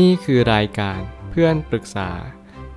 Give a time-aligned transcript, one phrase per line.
[0.00, 2.10] นี่คือรายการเพื่อนปรึกษา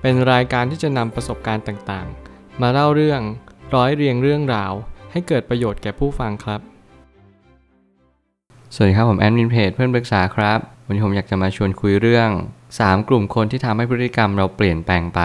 [0.00, 3.20] เป็นรายการที่จะนำประสบการณ์ต่างๆ มาเล่าเรื่อง
[3.74, 4.72] ร้อยเรียงเรื่องราว
[5.12, 6.60] ให้เกิดประโยชน์แก่ผู้ฟังครับ
[8.74, 12.30] สวัสดีครับผมแอดมินเพจเพื่อนปรึกษาครับ วันนี้ผมอยากจะมาชวนคุยเรื่อง
[12.70, 15.20] 3 กลุ่มคนที่ทำให้พฤติกรรมเราเปลี่ยนแปลงไป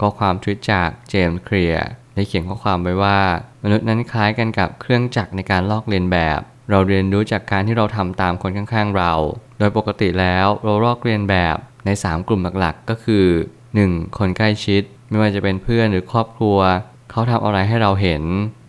[0.00, 3.20] ข้อความทวิตจากเจมส์เคลียร์ได้เขียนข้อความไว้ว่า
[3.64, 6.40] มนุษย์นั้นคล้ายกันกับเครื่องจักรในการลอกเลียนแบบ
[6.70, 9.12] เราเรียนรู้จากการที่เราทำตามคนข้างๆเรา
[9.60, 11.56] โดยปกติแล้วเราลอกเลียนแบบ
[11.86, 13.26] ใน 3 กลุ่มหลักๆ ก็คือ
[13.72, 14.18] 1.
[14.18, 16.58] คนใกล้ชิด ไม่ว่าจะเป็นเพื่อนหรือครอบครัว
[17.10, 18.22] เขาทำอะไรให้เราเห็น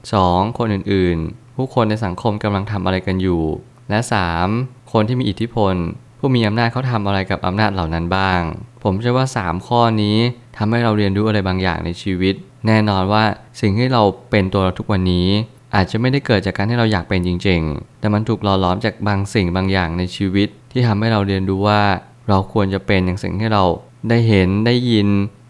[0.06, 0.58] 2.
[0.58, 3.44] คนอื่นๆ ผู้คนในสังคมกำลังทำอะไรกันอยู่
[3.90, 4.00] และ
[4.46, 4.92] 3.
[4.92, 5.76] คนที่มีอิทธิพล
[6.20, 8.42] ผู้มีอำนาจเขาทำอะไรกับอำนาจเหล่านั้นบ้าง
[8.84, 10.18] ผมเชื่อว่า 3 ข้อนี้
[10.58, 12.36] ทำให้เราเรียนรู้อะไรบางอย่างในชีวิต
[12.68, 13.24] แน่นอนว่า
[13.62, 15.28] สิ่งที่เราเป็นตัวเราทุกวันนี้
[15.76, 21.82] อาจจะไม่ได้เกิดจากการที่เราอยากเป็นจริง ๆ แต่มันถูกหล่อหลอมจากบางสิ่งบางอย่างในชีวิต ที่ทำให้เราเรียนรู้ว่า
[22.30, 23.64] เราควรจะเป็นอย่างสิ่งที่เรา
[24.10, 25.08] ได้เห็นได้ยิน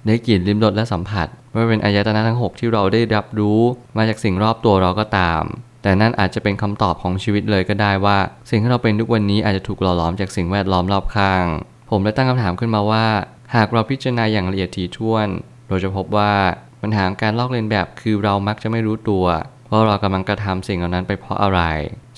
[0.07, 3.59] ได้กลิ่นลิ้มรสและสัมผัสไม่ว่าเป็นอายตนะทั้ง 6 ที่เราได้รับรู้
[3.97, 5.43] มาจากสิ่งรอบตัวเราก็ตาม
[5.81, 8.17] แต่นั่นอาจจะเป็นคำตอบของชีวิตเลยก็ได้ว่า
[8.49, 11.45] สิ่งที่เราเป็นทุกวันนี้อาจจะถูกหล่อหลอมจากสิ่งแวดล้อมรอบข้าง
[11.89, 13.05] ผมเลยตั้งคำถามขึ้นมาว่า
[13.55, 15.27] หากเราพิจารณาอย่างละเอียดถี่ถ้วน
[15.67, 16.31] เราจะพบว่า
[16.81, 19.25] ปัญหาการลอกเลียนแบบคือเรามักจะไม่รู้ตัว
[19.71, 21.61] ว่าเรากำลังกระทำสิ่งเหล่านั้นไปเพราะอะไร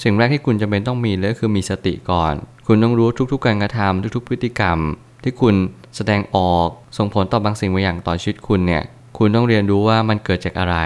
[0.03, 2.33] สิ่งแรกที่คุณจำเป็นต้องมีเลยคือมีสติก่อน
[2.67, 4.77] คุณต้องรู้ทุก ๆ การกระทำทุก ๆ พฤติกรรม
[5.23, 5.55] ที่คุณ
[5.95, 8.83] แสดงออกส่งผลต่อบางสิ่งบางอย่างต่อชีวิตคุณเนี่ย
[9.17, 10.77] คุณต้องเรียนรู้ว่ามันเกิดจากอะไร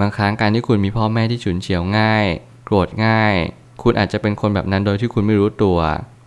[0.00, 2.26] บางครั้งการที่คุณมีพ่อแม่ที่ฉุนเฉียวง่าย
[2.64, 3.34] โกรธง่าย
[3.82, 5.78] คุณอาจจะเป็นคนแบบนั้นโดยที่คุณไม่รู้ตัว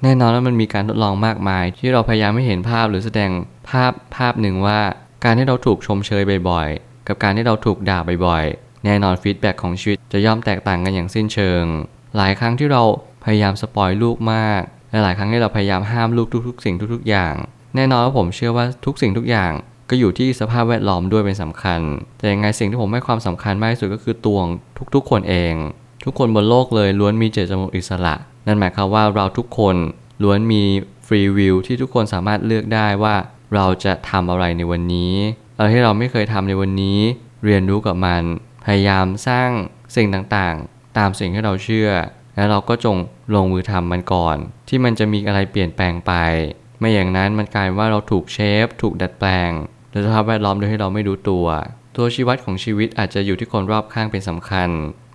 [0.03, 3.31] แน่นอนว่ามันมีการทดลองมากมาย ที่เราพยายามให้เห็นภาพหรือแสดง
[3.69, 4.79] ภาพภาพหนึ่งว่า
[5.23, 11.63] การที่เราถูกชมเชยบ่อยๆ กับการที่เราถูกด่าบ่อยๆ แน่นอน feedback ของชีวิตจะย่อมแตกต่างกันอย่างสิ้นเชิง
[12.17, 12.83] หลายครั้งที่เรา
[13.25, 17.33] พยายาม spoil ลูกมาก และหลายครั้งที่เราพยายามห้ามลูกทุก ๆ สิ่งทุก ๆ อย่าง
[17.75, 19.51] แน่นอนว่าผมเชื่อว่าทุกสิ่งทุกอย่าง
[19.89, 21.79] ก็อยู่ที่สภาพแวดล้อมด้วยเป็นสำคัญ
[22.17, 24.45] แต่ยังไงสิ่งที่ผมให้ความสำคัญมากที่สุดก็คือตัวของ
[24.95, 25.53] ทุกๆ คนเอง
[26.05, 28.15] ทุกคนบนโลกเลยล้วนมีเจตจำนงอิสระ
[28.47, 29.75] นั่นหมายความว่าเราทุกคน
[30.23, 30.63] ล้วนมี
[31.07, 33.15] ฟรีวิวที่ทุกคนสามารถเลือกได้ว่า
[33.55, 35.13] เราจะทำอะไรในวันนี้
[35.57, 36.99] อะไรที่เราไม่เคยทำในวันนี้
[37.45, 38.23] เรียนรู้กับมัน
[38.75, 39.49] ยายามสร้าง
[39.95, 41.89] สิ่งต่างๆ ตามสิ่งที่เราเชื่อ
[42.35, 42.97] แล้วเราก็จง
[43.35, 44.37] ลงมือทำมันก่อน
[44.69, 46.13] ที่มันจะมีอะไรเปลี่ยนแปลงไป
[46.79, 49.51] ไม่อย่างนั้นมันกลายว่าเราถูกเชฟ ถูกดัดแปลง
[49.91, 51.47] โดยสภาพแวดล้อมโดยที่เราไม่รู้ตัว
[51.97, 54.69] ตัวชีวัดของชีวิตอาจจะอยู่ที่คนรอบข้างเป็นสำคัญ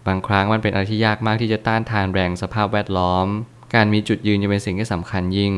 [0.07, 3.27] บางครั้งมันเป็นอะไรที่ยากมากที่จะต้านทานแรงสภาพแวดล้อม
[3.75, 5.55] การมีจุดยืนจะเป็นสิ่งที่สำคัญยิ่ง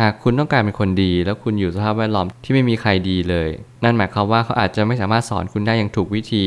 [0.00, 3.48] หากคุณต้องการเป็นคนดี แล้วคุณอยู่สภาพแวดล้อมที่ไม่มีใครดีเลย
[3.84, 6.46] นั่นหมายความว่าเขาอาจจะไม่สามารถสอนคุณได้อย่างถูกวิธี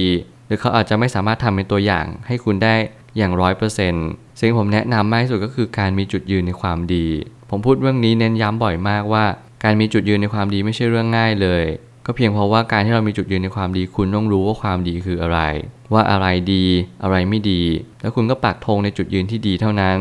[0.51, 2.75] รือเขาอาจจะไม่สามารถทำเป็นตัวอย่างให้คุณได้
[3.17, 4.07] อย่างร้อยเปอร์เซ็นต์
[4.37, 7.07] สิ่งที่ผมแนะนำมากที่สุดก็คือการมีจุดยืนในความดี
[7.49, 9.25] ผมพูดเรื่องนี้เน้นย้ำบ่อยมากว่า
[9.63, 11.63] การมีจุดยืนในความดีไม่ใช่เรื่องง่ายเลย
[12.05, 15.39] ก็เพียงเพราะว่าการที่เรามีจุดยืนในความดีคุณต้องรู้ว่าความดีคืออะไร
[15.93, 16.65] ว่าอะไรดี
[17.03, 17.61] อะไรไม่ดี
[18.01, 19.99] แล้วคุณก็ปักธงในจุดยืนที่ดีเท่านั้น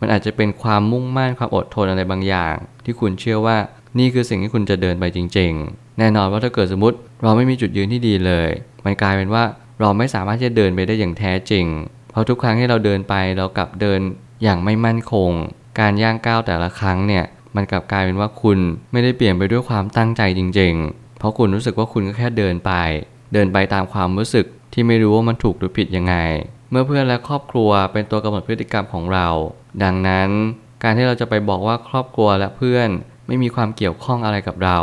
[0.00, 3.56] มันอาจจะเป็นความมุ่งมั่นความอดทนอะไรบางอย่าง ที่คุณเชื่อว่า
[3.98, 8.48] นี่คือสิ่งที่คุณจะเดินไปจริง ๆ แน่นอนว่าถ้าเกิดสมมติ เราไม่มีจุดยืนที่ดีเลย
[8.84, 9.44] มันกลายเป็นว่า
[9.80, 11.66] เราไม่สามารถที่จะเดินไปได้อย่างแท้จริง
[12.10, 14.00] เพราะทุกครั้งที่เราเดินไปเรากลับเดิน
[14.42, 15.30] อย่างไม่มั่นคง
[15.80, 17.24] การย่างก้าวแต่ละครั้งเนี่ย
[17.56, 18.58] มันกลับกลายเป็นว่าคุณ
[18.92, 22.72] ไม่ได้เปลี่ยนไปด้วยความตั้งใจจริง ๆ เพราะคุณรู้สึกว่าคุณก็แค่เดินไป
[23.34, 26.14] เดินไปตามความรู้สึกที่ไม่รู้ว่ามันถูกหรือผิดยังไง
[26.70, 29.28] เมื่อเพื่อนและครอบครัวเป็นตัวกำหนดพฤติกรรมของเรา
[29.82, 30.28] ดังนั้น
[30.82, 32.88] การที่เราจะไปบอกว่าครอบครัวและเพื่อน
[33.26, 34.78] ไม่มีความเกี่ยวข้องอะไรกับเรา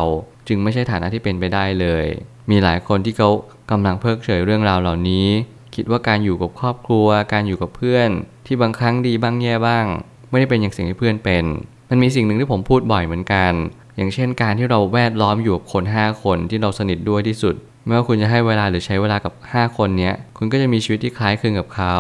[0.48, 2.06] จึงไม่ใช่ฐานะที่เป็นไปได้เลย
[2.50, 3.30] มีหลายคนที่เขา
[3.72, 5.28] กำลังเพิกเฉยเรื่องราวเหล่านี้
[5.76, 8.10] คิดว่าการอยู่กับครอบครัว การอยู่กับเพื่อน
[8.46, 9.86] ที่บางครั้งดีบ้างแย่บ้าง
[10.30, 11.46] ไม่ได้เป็นอย่างสิ่งที่เพื่อนเป็น
[11.90, 13.54] มันมีสิ่งหนึ่งที่ผมพูดบ่อยเหมือนกัน
[13.98, 21.96] อย่างเช่นการที่เราแวดล้อมอยู่กับคน 5 คนที่เราสนิทด้วยที่สุดไม่ว่าคุณจะให้เวลาหรือใช้เวลากับ 5 คนนี้คุณก็จะมีชีวิตที่คล้ายคลึงกับเขา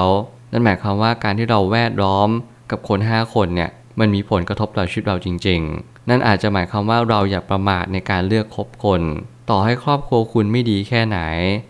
[0.51, 2.30] นั่นหมายความว่าการที่เราแวดล้อม
[2.72, 3.69] กับคน 5 คนเนี่ย
[4.00, 9.01] มันมีผลกระทบต่อชีวิตเราจริง ๆ นั่นอาจจะหมายความว่าเราอย่าประมาทในการเลือกคบคน
[9.50, 11.19] ต่อให้ครอบครัวคุณไม่ดีแค่ไหน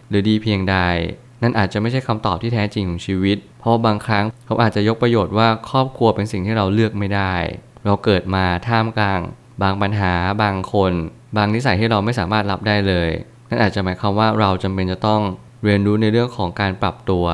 [0.09, 0.77] หรือดีเพียงใด
[1.41, 7.33] นั่นอาจจะไม่ใช่คำตอบที่แท้จริงของชีวิต เพราะบางครั้งเขาอาจจะยกประโยชน์ว่าครอบครัวเป็นสิ่งที่เราเลือกไม่ได้
[7.85, 9.21] เราเกิดมาท่ามกลาง
[9.61, 10.93] บางปัญหาบางคน
[11.37, 13.09] บางนิสัยที่เราไม่สามารถรับได้เลย
[13.49, 15.21] นั่นอาจจะหมายความว่าเราจำเป็นจะต้อง
[15.63, 17.25] เรียนรู้ในเรื่องของการปรับตัว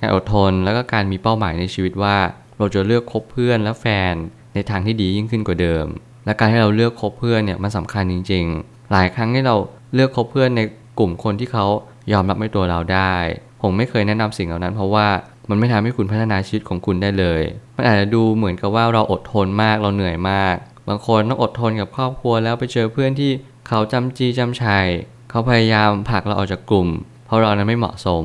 [0.00, 2.16] การอดทนแล้วก็การมีเป้าหมายในชีวิตว่า
[2.58, 4.14] เราจะเลือกคบเพื่อนและแฟน
[4.54, 5.86] ในทางที่ดียิ่งขึ้นกว่าเดิม
[6.24, 9.56] และการให้เราเลือกคบเพื่อนเนี่ยมันสำคัญจริง ๆ หลายครั้งที่เรา
[9.94, 10.60] เลือกคบเพื่อนใน
[10.98, 11.64] กลุ่มคนที่เขา
[12.12, 13.14] ยอมรับในตัวเราได้
[13.62, 15.06] ผมไม่เคยแนะนำสิ่งเหล่านั้น เพราะว่า
[15.48, 17.42] มันไม่ทำให้คุณพัฒนาชีวิตของคุณได้เลย
[17.76, 20.56] มันอาจจะดูเหมือนกับว่าเราอดทนมากเราเหนื่อยมาก
[20.88, 23.30] บางคนต้องอดทนกับครอบครัวแล้วไปเจอเพื่อนที่
[23.68, 24.86] เขาจำจีจำชัย
[25.30, 26.88] เขาพยายามผลักเราออกจากกลุ่ม
[27.26, 28.24] เพราะเรานั้นไม่เหมาะสม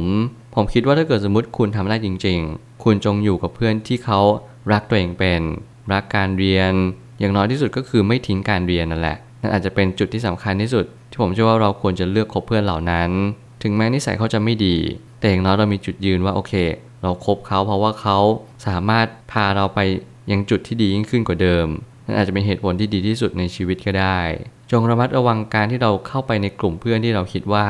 [0.56, 4.20] ผมคิดว่าถ้าเกิดสมมติคุณทำได้จริง ๆ คุณจงอยู่กับเพื่อนที่เขา
[4.72, 5.42] รักตัวเองเป็น
[5.94, 6.74] รักการเรียน
[7.20, 9.18] อย่างน้อยที่สุดก็คือไม่ทิ้งการเรียนนั่นแหละ
[9.48, 13.10] นั่นอาจจะเป็นจุดที่สำคัญที่สุด ที่ผมเชื่อว่าเราควรจะเลือกคบเพื่อนเหล่านั้น
[13.64, 14.78] ถึงแม้นิสัยเขาจะไม่ดี
[15.20, 16.54] แต่อย่างน้อยเรามีจุดยืนว่าโอเค
[17.04, 18.18] เราคบเขาเพราะว่าเขา
[18.68, 19.80] สามารถพาเราไป
[20.32, 21.68] ยังจุดที่ดียิ่งขึ้นกว่าเดิม
[22.06, 24.20] นั่นอาจจะเป็นเหตุผลที่ดีที่สุดในชีวิตก็ได้
[24.72, 27.66] จงระมัดระวังการที่เราเข้าไปในกลุ่มเพื่อนที่เราคิดว่า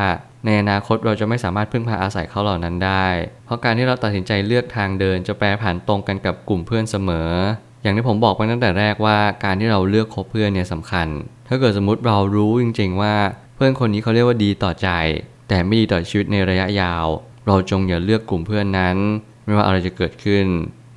[0.45, 3.07] ในอนาคตเราจะไม่สามารถพึ่งพาอาศัยเขาเหล่านั้นได้
[3.45, 7.31] เพราะการที่เราตัดสินใจเลือกทางเดิน จะแปรผันตรงกันกับกลุ่มเพื่อนเสมอ
[7.81, 11.07] อย่างที่ผมบอกไปตั้งแต่แรกว่า การที่เราเลือกคบเพื่อนเนี่ยสำคัญ
[11.47, 13.15] ถ้าเกิดสมมติเรารู้จริงๆว่า
[13.55, 14.89] เพื่อนคนนี้เขาเรียกว่าดีต่อใจ
[15.47, 17.05] แต่ไม่ดีต่อชีวิตในระยะยาว
[17.47, 18.97] เราจงอย่าเลือกกลุ่มเพื่อนนั้น
[19.45, 20.45] ไม่ว่าอะไรจะเกิดขึ้น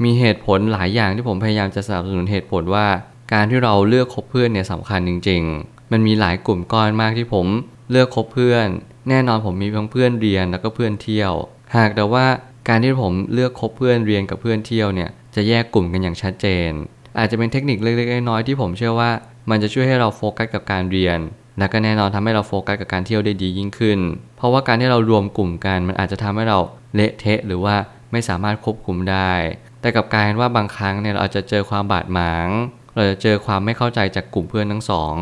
[0.04, 2.86] มีเหตุผลหลายอย่างที่ผมพยายามจะสนับสนุนเหตุผลว่า
[3.32, 7.46] การที่เราเลือกคบเพื่อนเนี่ยสำคัญจริง ๆ มันมีหลายกลุ่มก้อนมากที่ผม
[7.90, 8.66] เลือกคบเพื่อน
[9.08, 11.32] แน่นอนผมมีทั้งเพื่อนเรียนแล้วก็เพื่อนเที่ยว
[11.76, 12.26] หากแต่ว่า
[12.68, 16.70] การที่ผมเลือกคบเพื่อนเรียนกับเพื่อนเที่ยวเนี่ยจะแยกกลุ่มกันอย่างชัดเจน
[17.18, 19.10] อาจจะเป็นเทคนิคเล็กๆน้อยๆที่ผมเชื่อว่า
[19.50, 21.18] มันจะช่วยให้เราโฟกัสกับการเรียน
[21.58, 23.98] และก็แน่นอนทำให้เราโฟกัสกับการเที่ยวได้ดียิ่งขึ้น
[24.36, 26.58] เพราะว่าการที่เรารวมกลุ่มกัน มันอาจจะทำให้เรา
[26.94, 27.74] เละเทะหรือว่า
[28.12, 29.32] ไม่สามารถควบคุมได้
[29.80, 32.48] แต่กับการว่าบางครั้งเนี่ยเราอาจจะเจอความบาดหมาง
[32.94, 35.14] เราจะเจอความไม่เข้าใจจากกลุ่มเพื่อนทั้งสอง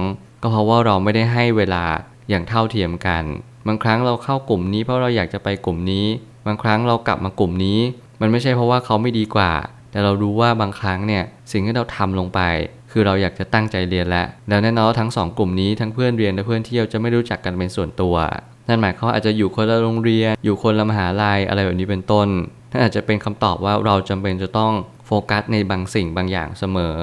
[0.42, 1.84] ก็เพราะว่าเราไม่ได้ให้เวลา
[2.28, 3.24] อย่างเท่าเทียมกัน
[3.66, 6.06] บางครั้งเราเข้ากลุ่มนี้เพราะเราอยากจะไปกลุ่มนี้
[6.46, 7.78] บางครั้งเรากลับมากลุ่มนี้
[8.20, 9.52] มันไม่ใช่เพราะว่าเขาไม่ดีกว่า
[9.90, 12.40] แต่เรารู้ว่าบางครั้งเนี่ยสิ่งที่เราทำลงไป
[12.98, 18.16] คือเราอยากจะตั้งใจเรียนแล้วแล้วแน่นอนทั้งสองกลุ่มนี้ทั้งเพื่อนเรียนและเพื่อนเที่ยวจะไม่รู้จักกันเป็นส่วนตัว
[18.68, 22.28] นั่นหมายควาอาจจะอยู่คนละโรงเรียน อยู่คนละมหาลัยอะไรแบบนี้เป็นต้น
[22.72, 24.72] นั่นอาจจะเป็นคำตอบว่าเราจำเป็นจะต้อง
[25.06, 26.96] โฟกัสในบางสิ่งบางอย่างเสมอ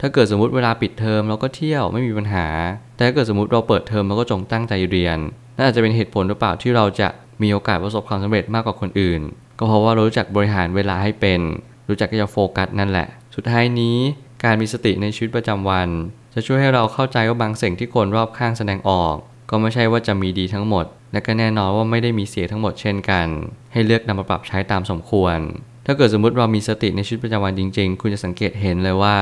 [0.00, 2.46] ถ้าเกิดสมมติเวลาปิดเทอมเราก็เที่ยวไม่มีปัญหา
[2.94, 5.18] แต่ถ้าเกิดสมมติเราเปิดเทอมเราก็จงตั้งใจเรียน
[5.56, 7.08] นั่นอาจจะเป็นเหตุผลหรือเปล่าที่เราจะ
[7.42, 9.20] มีโอกาสประสบความสำเร็จมากกว่าคนอื่น
[9.58, 11.40] ก็เพราะว่าเรารู้จักบริหารเวลาให้เป็น
[11.88, 13.98] รู้จักที่จะโฟกัสนั่นแหละ สุดท้ายนี้
[14.44, 15.88] การมีสติในชีวิตประจำวัน
[16.34, 19.14] จะช่วยให้เราเข้าใจว่าบางสิ่งที่คนรอบข้างแสดงออก
[19.50, 23.26] ก็ไม่ใช่ว่าจะมีดีทั้งหมด และก็แน่นอนว่าไม่ได้มีเสียทั้งหมดเช่นกัน
[23.72, 25.38] ให้เลือกนำมาปรับใช้ตามสมควร
[25.86, 29.16] ถ้าเกิดสมมติเรามีสติในชีวิตประจำวันจริง ๆ คุณจะสังเกตเห็นเลยว่า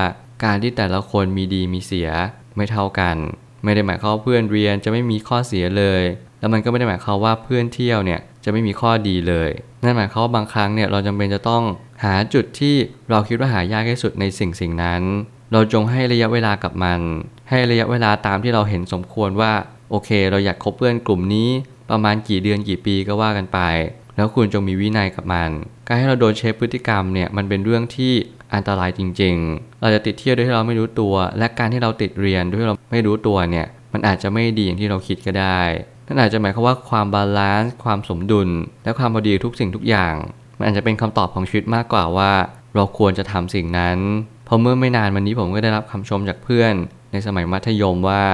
[0.44, 2.08] การที่แต่ละคนมีดีมีเสีย
[2.56, 3.16] ไม่เท่ากัน
[3.64, 6.02] ไม่ได้หมายความว่าเพื่อนเรียนจะไม่มีข้อเสียเลย
[6.40, 9.50] แล้วมันก็ไม่ได้หมายความว่าเพื่อนเที่ยวเนี่ยจะไม่มีข้อดีเลย
[9.82, 11.62] นั่นหมายความว่าบางครั้งเนี่ยเราจำเป็นจะต้อง
[12.04, 12.76] หาจุดที่
[13.10, 15.02] เราคิดว่าหายากที่สุดในสิ่งสิ่งนั้น
[15.52, 17.00] เราจงให้ระยะเวลากับมัน
[17.50, 19.52] ให้ระยะเวลาตามที่เราเห็นสมควรว่า
[19.90, 21.48] โอเค เราอยากคบเพื่อนกลุ่มนี้
[21.90, 23.58] ประมาณกี่เดือนกี่ปีก็ว่ากันไป
[24.16, 25.50] แล้วคุณจงมีวินัยกับมัน
[25.86, 28.12] การให้เราโดน shape พฤติกรรมเนี่ยมันเป็นเรื่องที่
[28.54, 35.60] อันตรายจริง ๆ เราจะติดเที่ยวโดยที่เราไม่รู้ตัว และการที่เราติดเรียนโดยที่เราไม่รู้ตัวเนี่ยมันอาจจะไม่ดีอย่างที่เราคิดก็ได้
[36.06, 38.48] นั่นอาจจะหมายความว่าความ balance ความสมดุล
[38.84, 40.14] และความพอดีทุกสิ่งทุกอย่าง
[40.56, 42.32] มันอาจจะเป็นคำตอบของชีวิตมากกว่าว่า
[42.74, 43.98] เราควรจะทำสิ่งนั้น
[44.44, 46.74] เพราะเมื่อไม่นานมานี้ผมก็ได้รับคำชมจากเพื่อน
[47.12, 48.24] ในสมัยมัธยมว่า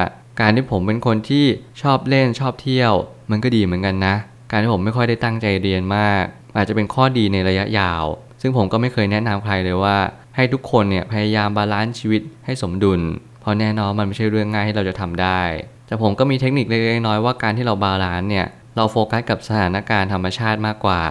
[0.40, 1.44] การที่ผมเป็นคนที่
[1.82, 2.92] ชอบเล่นชอบเที่ยว
[3.30, 4.14] มันก็ดีเหมือนกันนะ
[4.50, 6.24] การที่ผมไม่ค่อยได้ตั้งใจเรียนมาก
[6.56, 8.04] อาจจะเป็นข้อดีในระยะยาว
[8.40, 9.96] ซึ่งผมก็ไม่เคยแนะนำใครเลยว่า
[10.36, 13.00] ให้ทุกคนเนี่ยพยายาม balance ชีวิตให้สมดุล
[13.40, 15.40] เพราะแน่นอนมันไม่ใช่เรื่องง่ายที่เราจะทำได้
[15.86, 21.02] แต่ผมก็มีเทคนิคเล็กๆน้อยๆว่าการที่เรา balance เนี่ยเราโฟกัสกับสถานการณ์ธรรมชาติมากกว่า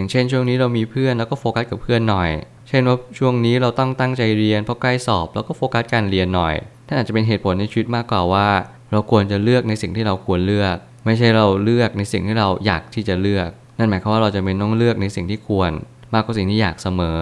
[0.00, 2.30] อย่างเช่นช่วงนี้เรามีเพื่อนแล้วก็โฟกัสกับเพื่อนหน่อย
[2.68, 6.54] เช่นว่าช่วงนี้เราต้องตั้งใจเรียนเพราะใกล้สอบแล้วก็โฟกัสการเรียนหน่อย
[6.86, 8.48] นั่นอาจจะเป็นเหตุผลในชีวิตมากกว่าว่า
[8.92, 10.76] เราควรจะเลือกในสิ่งที่เราควรเลือก
[11.06, 15.70] ไม่ใช่เราเลือกในสิ่งที่เราอยากที่จะเลือก นั่นหมายความว่าเราจะเป็นต้องเลือกในสิ่งที่ควร
[16.14, 17.20] มากกว่าสิ่งที่อยากเสมอ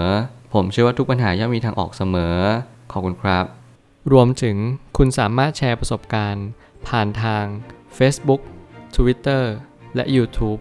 [0.55, 2.37] ผมเชื่อว่าทุกปัญหาย่อมมีทางออกเสมอ
[2.93, 3.45] ขอบคุณครับ
[4.13, 4.57] รวมถึง
[4.97, 6.47] คุณสามารถแชร์ประสบการณ์
[6.89, 7.45] ผ่านทาง
[7.99, 8.41] Facebook
[8.97, 9.45] Twitter
[9.95, 10.61] และ YouTube